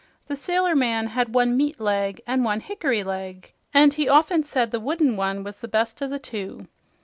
[0.25, 4.71] The sailor man had one "meat leg" and one "hickory leg," and he often said
[4.71, 6.65] the wooden one was the best of the two.